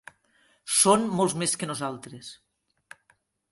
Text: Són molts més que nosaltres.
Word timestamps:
Són 0.77 1.05
molts 1.19 1.37
més 1.43 1.53
que 1.63 1.69
nosaltres. 1.73 2.33